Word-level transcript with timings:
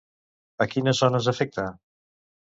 A 0.63 0.65
quines 0.71 1.01
zones 1.05 1.27
afecta? 1.33 1.67